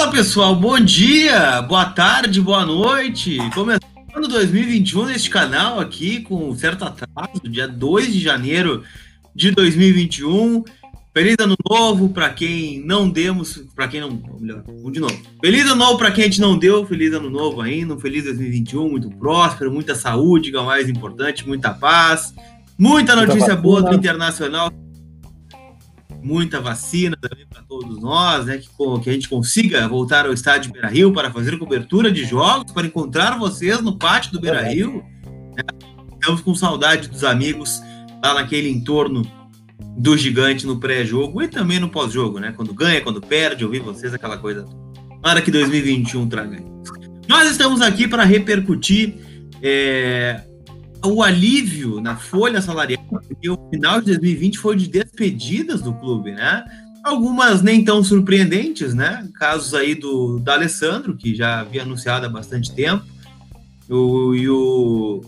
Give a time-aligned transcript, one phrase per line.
[0.00, 3.36] Fala pessoal, bom dia, boa tarde, boa noite.
[3.52, 8.82] Começando 2021 neste canal aqui com um certo atraso, dia 2 de janeiro
[9.34, 10.64] de 2021.
[11.12, 15.22] Feliz ano novo para quem não demos, para quem não, melhor, de novo.
[15.38, 18.24] Feliz ano novo para quem a gente não deu, feliz ano novo ainda, um feliz
[18.24, 22.32] 2021, muito próspero, muita saúde, que é o mais importante, muita paz,
[22.78, 24.72] muita notícia boa do internacional
[26.22, 28.58] muita vacina também para todos nós, né?
[28.58, 28.68] Que,
[29.02, 32.86] que, a gente consiga voltar ao estádio Beira Rio para fazer cobertura de jogos, para
[32.86, 35.04] encontrar vocês no pátio do Beira Rio.
[35.56, 35.62] Né?
[36.14, 37.80] Estamos com saudade dos amigos
[38.22, 39.22] lá naquele entorno
[39.96, 42.52] do gigante no pré-jogo e também no pós-jogo, né?
[42.56, 44.64] Quando ganha, quando perde, ouvir vocês, aquela coisa.
[45.22, 46.62] Para que 2021 traga.
[47.28, 49.14] Nós estamos aqui para repercutir
[49.62, 50.42] é,
[51.04, 56.32] o alívio na folha salarial, porque o final de 2020 foi de despedidas do clube,
[56.32, 56.64] né?
[57.02, 59.26] Algumas nem tão surpreendentes, né?
[59.34, 63.04] Casos aí do, do Alessandro, que já havia anunciado há bastante tempo,
[63.88, 65.20] o, e o,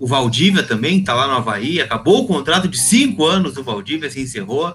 [0.00, 4.10] o Valdívia também, está lá no Havaí, acabou o contrato de cinco anos do Valdívia,
[4.10, 4.74] se encerrou.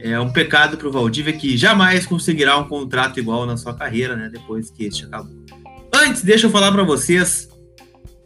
[0.00, 4.16] É um pecado para o Valdívia que jamais conseguirá um contrato igual na sua carreira,
[4.16, 4.28] né?
[4.30, 5.32] Depois que este acabou.
[5.94, 7.48] Antes, deixa eu falar para vocês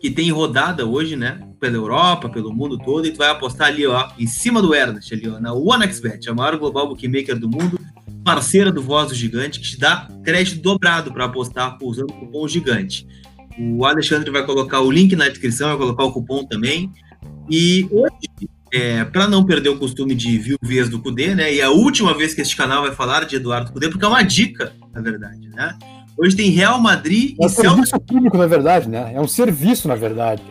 [0.01, 1.41] que tem rodada hoje, né?
[1.59, 5.13] Pela Europa, pelo mundo todo, e tu vai apostar ali, ó, em cima do Ernest,
[5.13, 7.79] ali, ó, na OneXBet, a maior global bookmaker do mundo,
[8.25, 12.47] parceira do Voz do Gigante, que te dá crédito dobrado para apostar usando o cupom
[12.47, 13.07] Gigante.
[13.59, 16.93] O Alexandre vai colocar o link na descrição, vai colocar o cupom também.
[17.51, 21.53] E hoje, é, para não perder o costume de viuvez do Cudê, né?
[21.53, 24.09] E é a última vez que este canal vai falar de Eduardo Cudê, porque é
[24.09, 25.77] uma dica, na verdade, né?
[26.19, 28.05] Hoje tem Real Madrid é um e serviço Celta...
[28.05, 29.13] público, na verdade, né?
[29.15, 30.43] É um serviço, na verdade.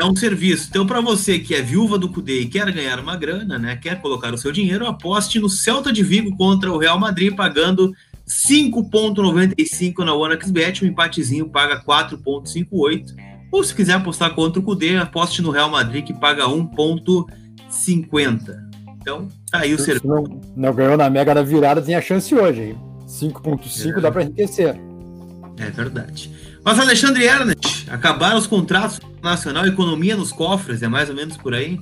[0.00, 0.68] É um serviço.
[0.70, 3.74] Então, para você que é viúva do Cudê e quer ganhar uma grana, né?
[3.74, 7.92] Quer colocar o seu dinheiro, aposte no Celta de Vigo contra o Real Madrid, pagando
[8.24, 10.84] 5,95 na OneXBet.
[10.84, 13.06] O empatezinho paga 4,58.
[13.50, 18.70] Ou se quiser apostar contra o Cudê, aposte no Real Madrid, que paga 1,50.
[19.00, 20.06] Então, tá aí o serviço.
[20.06, 20.22] Não,
[20.54, 22.78] não ganhou na Mega da virada, tem a chance hoje, hein?
[23.08, 24.00] 5,5 é.
[24.00, 24.89] dá para enriquecer.
[25.60, 26.34] É verdade.
[26.64, 31.52] Mas Alexandre Ernest, acabaram os contratos nacional, economia nos cofres, é mais ou menos por
[31.52, 31.78] aí?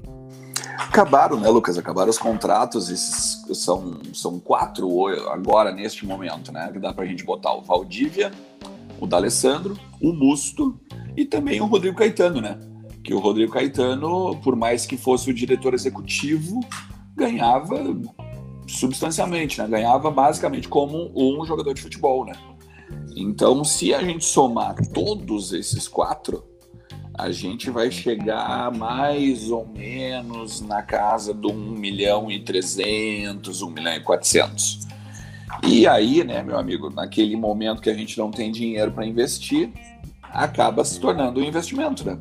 [0.77, 1.79] Acabaram, né, Lucas?
[1.79, 6.71] Acabaram os contratos, esses são, são quatro agora, neste momento, né?
[6.73, 8.33] Que dá pra gente botar o Valdívia,
[9.01, 10.77] o D'Alessandro, o Musto
[11.17, 12.59] e também o Rodrigo Caetano, né?
[13.05, 16.61] Que o Rodrigo Caetano, por mais que fosse o diretor executivo,
[17.15, 17.77] ganhava
[18.67, 19.69] substancialmente, né?
[19.69, 22.33] Ganhava basicamente como um jogador de futebol, né?
[23.17, 26.45] Então, se a gente somar todos esses quatro,
[27.15, 33.71] a gente vai chegar mais ou menos na casa do 1 milhão e 300, 1
[33.71, 34.87] milhão e 400.
[35.67, 39.73] E aí, né, meu amigo, naquele momento que a gente não tem dinheiro para investir,
[40.23, 42.19] acaba se tornando um investimento, né?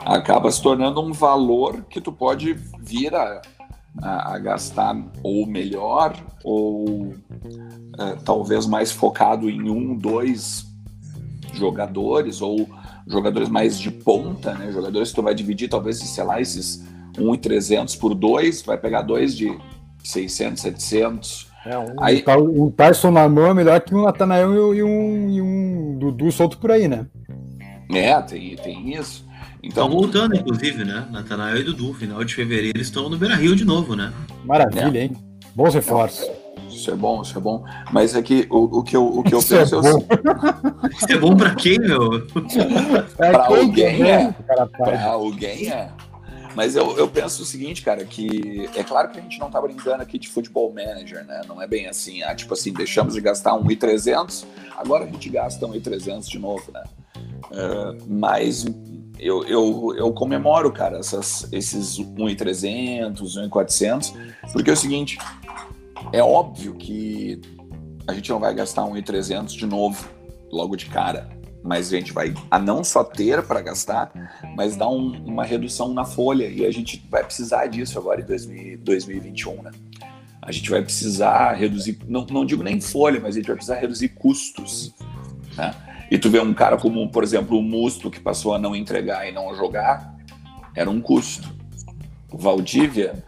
[0.00, 3.40] Acaba se tornando um valor que tu pode vir a,
[4.02, 7.14] a, a gastar ou melhor ou
[7.98, 10.66] é, talvez mais focado em um, dois
[11.52, 12.68] jogadores ou
[13.06, 14.70] jogadores mais de ponta, né?
[14.70, 16.84] Jogadores que tu vai dividir talvez, sei lá, esses
[17.18, 19.58] 1,300 por dois, tu vai pegar dois de
[20.04, 21.48] 600, 700.
[21.66, 25.42] É, um, aí, um Tyson na mão é melhor que um Natanael e um, e
[25.42, 27.06] um Dudu solto por aí, né?
[27.92, 29.27] É, tem, tem isso.
[29.68, 31.06] Então, estão voltando, inclusive, né?
[31.10, 34.12] Natanael e Dudu, final de fevereiro, eles estão no Beira Rio de novo, né?
[34.44, 35.02] Maravilha, é.
[35.04, 35.16] hein?
[35.54, 36.26] Bons reforços.
[36.70, 37.64] Isso é bom, isso é bom.
[37.92, 40.06] Mas é que o, o que eu, o que eu isso penso é, bom.
[40.96, 42.26] isso é bom pra quem, meu?
[43.18, 44.32] É pra alguém é.
[44.76, 45.90] Pra alguém é.
[46.54, 49.60] Mas eu, eu penso o seguinte, cara, que é claro que a gente não tá
[49.60, 51.42] brincando aqui de futebol manager, né?
[51.46, 54.44] Não é bem assim, ah, tipo assim, deixamos de gastar 1.300,
[54.76, 56.82] agora a gente gasta 1.300 de novo, né?
[57.50, 58.64] Uh, mas
[59.18, 63.16] eu, eu, eu comemoro, cara, essas, esses 1.300,
[63.48, 64.14] 1.400,
[64.52, 65.18] porque é o seguinte,
[66.12, 67.40] é óbvio que
[68.06, 70.08] a gente não vai gastar 1.300 de novo,
[70.50, 71.28] logo de cara,
[71.62, 74.10] mas a gente vai a não só ter para gastar,
[74.56, 78.24] mas dar um, uma redução na folha, e a gente vai precisar disso agora em
[78.24, 79.70] 2000, 2021, né?
[80.40, 83.76] A gente vai precisar reduzir, não, não digo nem folha, mas a gente vai precisar
[83.76, 84.94] reduzir custos,
[85.56, 85.74] né?
[86.10, 89.28] E tu vê um cara como, por exemplo, o Musto, que passou a não entregar
[89.28, 90.16] e não jogar,
[90.74, 91.48] era um custo.
[92.32, 93.22] O Valdívia,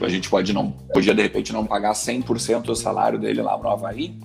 [0.00, 3.68] a gente pode não, podia de repente não pagar 100% do salário dele lá no
[3.68, 4.18] Havaí,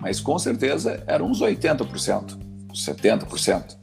[0.00, 2.38] mas com certeza era uns 80%,
[2.72, 3.76] 70%.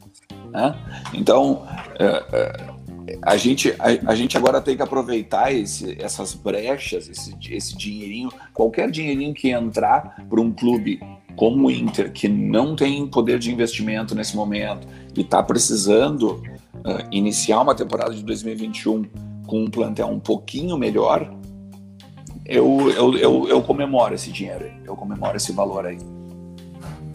[0.50, 0.74] Né?
[1.14, 1.66] Então,
[1.98, 2.71] é, é,
[3.20, 8.30] a, gente, a, a, gente agora tem que aproveitar esse, essas brechas, esse, esse dinheirinho,
[8.54, 11.00] qualquer dinheirinho que entrar para um clube
[11.36, 14.86] como o Inter, que não tem poder de investimento nesse momento
[15.16, 16.42] e está precisando
[16.76, 19.04] uh, iniciar uma temporada de 2021
[19.46, 21.32] com um plantel um pouquinho melhor,
[22.44, 25.98] eu, eu, eu, eu comemoro esse dinheiro, eu comemoro esse valor aí.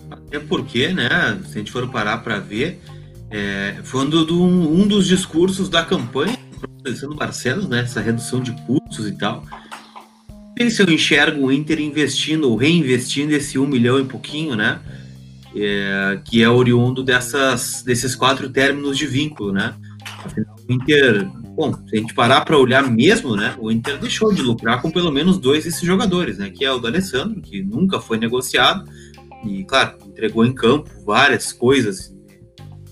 [0.10, 2.82] Até porque, né, se a gente for parar para ver,
[3.30, 6.38] é, foi um, um, dos discursos da campanha
[7.02, 9.44] do Barcelos, né, essa redução de custos e tal.
[10.70, 14.80] Se eu enxergo o Inter investindo ou reinvestindo esse um milhão e pouquinho, né,
[15.56, 19.76] é, que é oriundo dessas, desses quatro términos de vínculo, né.
[20.24, 24.34] Afinal, o Inter, bom, se a gente parar para olhar mesmo, né, o Inter deixou
[24.34, 27.62] de lucrar com pelo menos dois desses jogadores, né, que é o do Alessandro, que
[27.62, 28.90] nunca foi negociado,
[29.46, 32.17] e, claro, entregou em campo várias coisas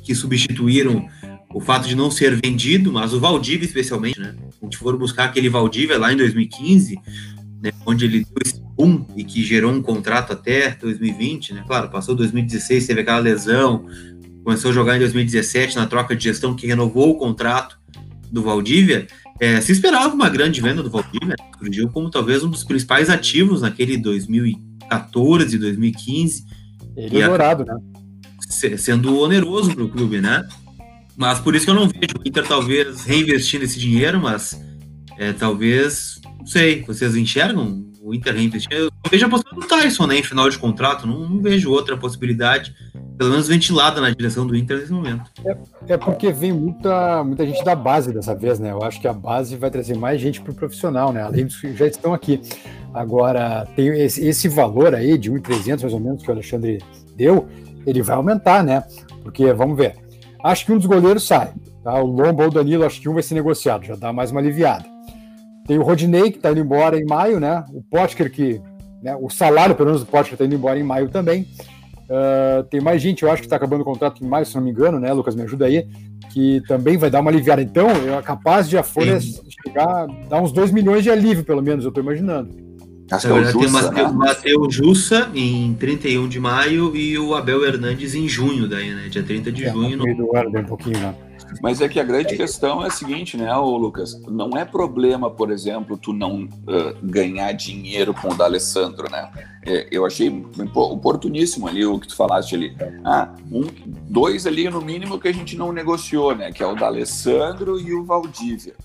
[0.06, 1.10] que substituíram
[1.54, 4.36] o fato de não ser vendido, mas o Valdívia especialmente, né?
[4.62, 7.00] A gente for buscar aquele Valdívia lá em 2015,
[7.62, 11.64] né, onde ele deu esse boom e que gerou um contrato até 2020, né?
[11.66, 13.86] Claro, passou 2016, teve aquela lesão,
[14.44, 17.80] começou a jogar em 2017 na troca de gestão que renovou o contrato
[18.32, 19.08] do Valdívia.
[19.40, 21.36] É, se esperava uma grande venda do Valdívia, né?
[21.58, 26.46] surgiu como talvez um dos principais ativos naquele 2014, 2015.
[26.96, 27.76] Ele é dourado, né?
[28.50, 30.48] Sendo oneroso para o clube, né?
[31.18, 34.60] Mas por isso que eu não vejo o Inter talvez reinvestindo esse dinheiro, mas
[35.18, 38.76] é, talvez, não sei, vocês enxergam o Inter reinvestindo?
[38.76, 41.96] Eu vejo a possibilidade do Tyson né, em final de contrato, não, não, vejo outra
[41.96, 42.76] possibilidade,
[43.18, 45.32] pelo menos ventilada na direção do Inter nesse momento.
[45.46, 45.58] É,
[45.94, 48.72] é, porque vem muita, muita gente da base dessa vez, né?
[48.72, 51.22] Eu acho que a base vai trazer mais gente para o profissional, né?
[51.22, 52.42] Além dos que já estão aqui.
[52.94, 56.80] Agora, tem esse, esse valor aí de 1,300 mais ou menos que o Alexandre
[57.16, 57.48] deu,
[57.86, 58.84] ele vai aumentar, né?
[59.24, 59.96] Porque, vamos ver,
[60.46, 61.52] Acho que um dos goleiros sai.
[61.84, 62.00] Tá?
[62.00, 64.40] O Lombo ou o Danilo, acho que um vai ser negociado, já dá mais uma
[64.40, 64.86] aliviada.
[65.66, 67.66] Tem o Rodinei, que está indo embora em maio, né?
[67.74, 68.62] O Potker, que.
[69.02, 69.18] Né?
[69.20, 71.48] O salário, pelo menos, do Potker está indo embora em maio também.
[72.04, 74.62] Uh, tem mais gente, eu acho que está acabando o contrato em maio, se não
[74.62, 75.12] me engano, né?
[75.12, 75.88] Lucas, me ajuda aí,
[76.32, 77.64] que também vai dar uma aliviada.
[77.64, 79.42] Então, é capaz de a Folha Sim.
[79.64, 82.65] chegar, dar uns 2 milhões de alívio, pelo menos, eu estou imaginando.
[83.12, 87.36] Acho que é o Jussa, tem o Matheus Jussa em 31 de maio e o
[87.36, 89.08] Abel Hernandes em junho, daí, né?
[89.10, 89.98] Dia 30 de é, junho.
[89.98, 90.60] No...
[90.60, 91.16] Um pouquinho, né?
[91.62, 94.20] Mas é que a grande questão é a seguinte, né, ô Lucas?
[94.28, 99.32] Não é problema, por exemplo, tu não uh, ganhar dinheiro com o D'Alessandro, né?
[99.66, 100.30] É, eu achei
[100.74, 102.76] oportuníssimo ali o que tu falaste ali.
[103.04, 103.64] Ah, um,
[104.10, 106.52] dois ali no mínimo que a gente não negociou, né?
[106.52, 108.76] Que é o D'Alessandro e o Valdívia.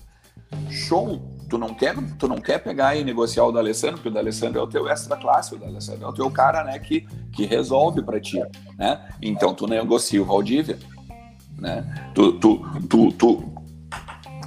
[0.69, 1.40] Show!
[1.51, 4.63] Tu não quer, tu não quer pegar e negociar o D'Alessandro, porque o D'Alessandro é
[4.63, 7.01] o teu extra classe, o D'Alessandro é o teu cara, né, que,
[7.33, 8.41] que resolve para ti,
[8.77, 9.09] né?
[9.21, 10.79] Então tu negocia o Valdívia,
[11.57, 12.11] né?
[12.15, 13.53] Tu, tu, tu, tu,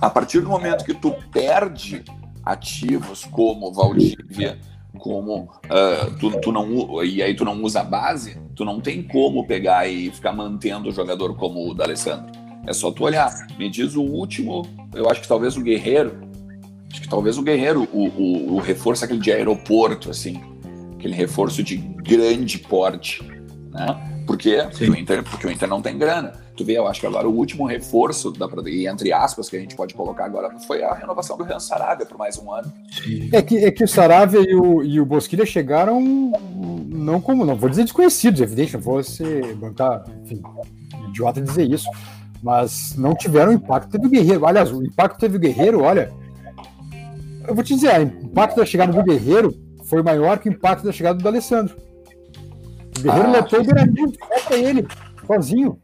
[0.01, 2.03] a partir do momento que tu perde
[2.43, 4.59] ativos como Valdívia,
[4.99, 9.03] como uh, tu, tu não e aí tu não usa a base, tu não tem
[9.03, 12.33] como pegar e ficar mantendo o jogador como o D'Alessandro.
[12.67, 13.31] É só tu olhar.
[13.59, 14.63] Me diz o último,
[14.95, 16.33] eu acho que talvez o Guerreiro,
[16.95, 20.41] Acho que talvez o Guerreiro, o, o, o reforço aquele de aeroporto, assim,
[20.97, 23.21] aquele reforço de grande porte,
[23.73, 24.23] né?
[24.25, 26.35] Porque, porque, o Inter, porque o Inter não tem grana.
[26.57, 29.59] Tu vê, eu acho que agora o último reforço, da, e entre aspas, que a
[29.59, 32.73] gente pode colocar agora, foi a renovação do Rio Saravia por mais um ano.
[33.33, 36.01] É que, é que o Saravia e o, e o Bosquilha chegaram
[36.89, 40.41] não como, não vou dizer desconhecidos, evidente, não vou ser bancar, enfim,
[41.09, 41.91] idiota dizer isso,
[42.41, 44.47] mas não tiveram impacto teve o Guerreiro.
[44.47, 46.13] Aliás, o impacto teve o Guerreiro, olha,
[47.47, 50.85] eu vou te dizer, o impacto da chegada do Guerreiro foi maior que o impacto
[50.85, 51.77] da chegada do Alessandro.
[52.99, 54.13] O Guerreiro ah, lotou o Beira-Rio,
[54.51, 54.87] é ele,
[55.27, 55.79] sozinho.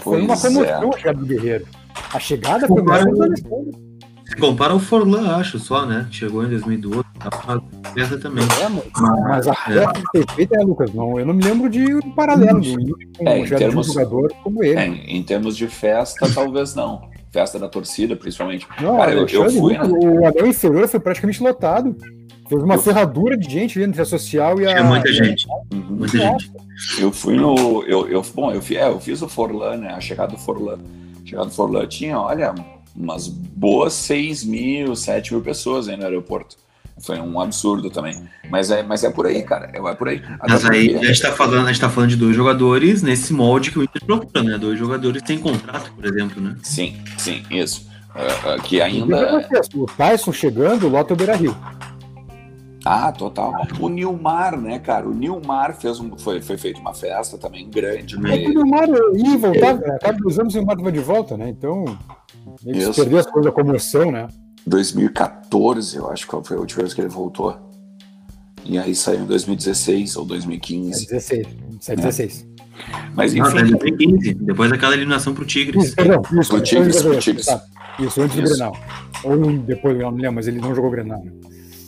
[0.00, 0.72] Foi uma comoção é.
[0.72, 1.66] a chegada do Guerreiro.
[2.12, 3.90] A chegada foi maior do Alessandro.
[4.26, 6.06] Se compara ao Forlan, acho, só, né?
[6.12, 7.60] Chegou em 2012, tá
[7.92, 8.44] peça também.
[8.62, 8.84] É, mas,
[9.24, 10.02] mas a festa é.
[10.12, 10.94] perfeita, né, Lucas?
[10.94, 14.32] Não, eu não me lembro de um paralelo de um, é, em termos, um jogador
[14.44, 14.78] como ele.
[14.78, 18.66] É, em termos de festa, talvez não festa da torcida, principalmente.
[18.80, 19.76] Não, Cara, eu, eu fui?
[19.76, 21.96] O anel inferior foi praticamente lotado.
[22.48, 22.82] Teve uma eu...
[22.82, 24.70] ferradura de gente ali entre a social e a.
[24.70, 25.46] Tinha muita gente.
[25.72, 25.84] Uhum.
[25.90, 26.52] Muita gente.
[26.98, 27.82] Eu fui no.
[27.84, 29.92] Eu, eu, bom, eu, é, eu fiz o Forlan, né?
[29.92, 30.78] A chegada do Forlan.
[31.22, 32.52] A chegada do Forlan tinha, olha,
[32.96, 36.56] umas boas 6 mil, 7 mil pessoas aí no aeroporto.
[37.00, 38.28] Foi um absurdo também.
[38.50, 39.70] Mas é, mas é por aí, cara.
[39.72, 40.22] É, é por aí.
[40.46, 43.70] Mas aí a gente, tá falando, a gente tá falando de dois jogadores nesse molde
[43.70, 44.58] que o Inter procura, né?
[44.58, 46.56] Dois jogadores sem contrato, por exemplo, né?
[46.62, 47.88] Sim, sim, isso.
[48.14, 49.46] Uh, uh, que ainda.
[49.74, 51.56] O Tyson chegando, lota o Beira Rio.
[52.84, 53.52] Ah, total.
[53.78, 55.06] O Nilmar, né, cara?
[55.06, 58.18] O Nilmar fez um, foi, foi feito uma festa também grande.
[58.18, 58.46] Né?
[58.46, 61.48] O Nilmar ia voltar, a cada dois anos o Nilmar vai de volta, né?
[61.48, 61.84] Então,
[62.64, 64.28] ele perdeu as coisas da comoção, né?
[64.66, 67.56] 2014, eu acho que foi a última vez que ele voltou.
[68.64, 71.06] E aí saiu em 2016 ou 2015.
[71.06, 71.46] 16,
[71.96, 72.46] 16.
[73.14, 73.42] Mas enfim.
[73.42, 75.86] Não, 2015, depois daquela eliminação pro Tigres.
[75.86, 77.46] Isso, perdão, isso, Pro Tigres, pro isso, Tigres.
[77.46, 77.62] tá.
[77.98, 78.54] Isso, antes do Isso.
[78.54, 78.76] Grenal.
[79.24, 81.22] Ou depois do Grenal, não lembro, mas ele não jogou Grenal.
[81.24, 81.32] né?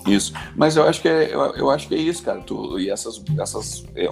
[0.06, 0.32] Isso.
[0.56, 2.40] Mas eu acho que é, eu, eu acho que é isso, cara.
[2.40, 4.08] Tu, e essas, essas é,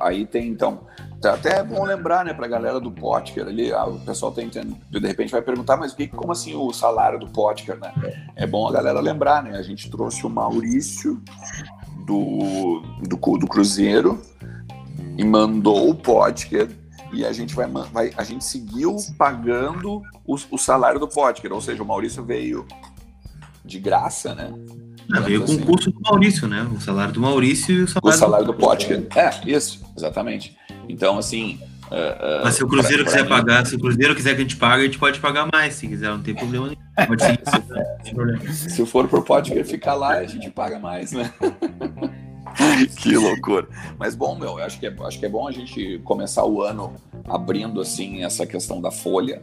[0.00, 0.80] aí tem então.
[1.28, 4.42] Tá Até é bom lembrar, né, pra galera do Potker ali, ah, o pessoal tá
[4.42, 7.92] entendendo, de repente vai perguntar, mas o que, como assim o salário do Potker, né?
[8.36, 9.56] É bom a galera lembrar, né?
[9.56, 11.22] A gente trouxe o Maurício
[12.06, 14.20] do, do, do Cruzeiro
[15.16, 16.68] e mandou o Potker
[17.12, 21.60] e a gente vai, vai a gente seguiu pagando o, o salário do Potker, ou
[21.60, 22.66] seja, o Maurício veio
[23.64, 24.52] de graça, né?
[25.12, 25.56] Ah, veio Assim.
[25.60, 26.66] o curso do Maurício, né?
[26.74, 29.06] O salário do Maurício e o salário, O salário do Potker.
[29.14, 30.56] É, isso, exatamente.
[30.88, 31.58] Então, assim.
[31.90, 31.94] uh,
[32.40, 34.40] uh, Mas se o Cruzeiro pra- quiser pra mim- pagar, se o Cruzeiro quiser que
[34.40, 37.06] a gente pague, a gente pode pagar mais, se quiser, não tem problema nenhum.
[37.06, 37.38] Pode ser
[38.14, 38.52] problema.
[38.52, 41.30] Se for pro Potker ficar lá, a gente paga mais, né?
[42.96, 43.66] que loucura.
[43.98, 46.62] Mas bom, meu, eu acho que, é, acho que é bom a gente começar o
[46.62, 46.94] ano
[47.28, 49.40] abrindo assim essa questão da folha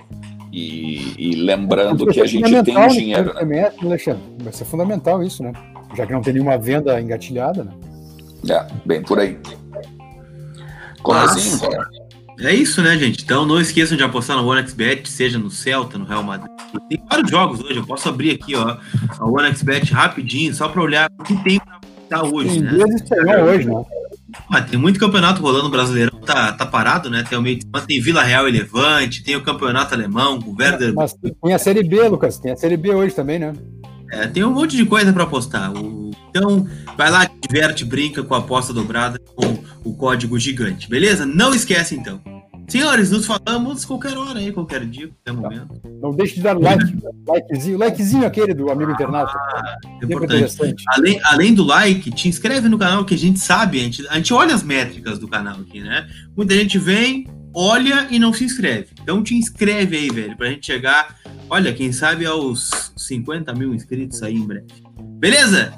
[0.52, 3.40] e, e lembrando que a gente tem Fundamental no dinheiro, né?
[3.40, 4.24] semestre, Alexandre.
[4.44, 5.54] Vai ser fundamental isso, né?
[5.96, 7.72] Já que não tem nenhuma venda engatilhada, né?
[8.50, 9.38] É, bem por aí.
[11.02, 11.88] Comezinho, cara.
[12.40, 13.24] É isso, né, gente?
[13.24, 16.50] Então não esqueçam de apostar no OneXBet, seja no Celta, no Real Madrid.
[16.90, 18.78] Tem vários jogos hoje, eu posso abrir aqui, ó,
[19.20, 23.44] a OneXBet rapidinho, só para olhar o que tem pra apostar hoje, Tem né?
[23.44, 23.86] hoje, né?
[24.70, 27.24] Tem muito campeonato rolando, o Brasileirão tá, tá parado, né?
[27.28, 30.52] Tem o meio de semana, tem Vila Real e Levante, tem o campeonato alemão, com
[30.52, 30.94] o Werder.
[30.94, 32.38] Mas tem a Série B, Lucas.
[32.38, 33.54] Tem a Série B hoje também, né?
[34.12, 35.72] É, tem um monte de coisa para apostar.
[36.30, 41.26] Então, vai lá, diverte, brinca com a aposta dobrada com o código gigante, beleza?
[41.26, 42.22] Não esquece, então.
[42.72, 45.82] Senhores, nos falamos qualquer hora aí, qualquer dia, qualquer momento.
[46.02, 46.96] Não deixe de dar like.
[47.28, 47.78] Likezinho.
[47.78, 49.38] Likezinho aquele do amigo internato.
[49.38, 50.84] É Sempre importante.
[50.88, 54.16] Além, além do like, te inscreve no canal que a gente sabe, a gente, a
[54.16, 56.08] gente olha as métricas do canal aqui, né?
[56.34, 58.88] Muita gente vem, olha e não se inscreve.
[59.04, 61.18] Então te inscreve aí, velho, pra gente chegar,
[61.50, 64.68] olha, quem sabe aos 50 mil inscritos aí em breve.
[65.20, 65.74] Beleza?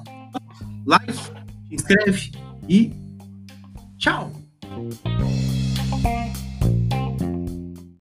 [0.86, 1.32] Like, se
[1.72, 2.32] inscreve
[2.70, 2.94] e
[3.98, 4.32] tchau!